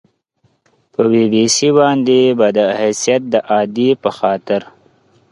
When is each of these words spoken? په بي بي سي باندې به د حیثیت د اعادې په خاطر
په 0.93 1.01
بي 1.11 1.23
بي 1.31 1.43
سي 1.55 1.69
باندې 1.79 2.17
به 2.37 2.47
د 2.57 2.59
حیثیت 2.79 3.21
د 3.33 3.35
اعادې 3.51 3.89
په 4.03 4.09
خاطر 4.17 4.61